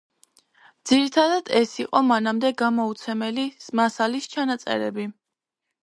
ძირითადად 0.91 1.51
ეს 1.59 1.75
იყო 1.83 2.03
მანამდე 2.13 2.53
გამოუცემელი 2.63 3.47
მასალის 3.81 4.31
ჩანაწერები. 4.35 5.11